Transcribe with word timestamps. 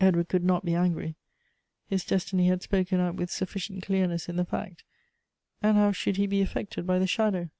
Edward 0.00 0.28
could 0.28 0.44
not 0.44 0.64
be 0.64 0.76
angry. 0.76 1.16
His 1.88 2.04
destiny 2.04 2.46
had 2.46 2.62
spoken 2.62 3.00
out 3.00 3.16
with 3.16 3.28
suflScient 3.28 3.82
clearness 3.82 4.28
in 4.28 4.36
the 4.36 4.44
fact, 4.44 4.84
and 5.64 5.76
how 5.76 5.90
should 5.90 6.16
he 6.16 6.28
be 6.28 6.40
affected 6.42 6.86
by 6.86 7.00
the 7.00 7.08
shadow? 7.08 7.50